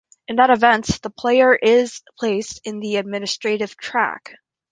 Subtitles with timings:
[0.27, 4.33] In that event, the player is placed in the Administrative Track.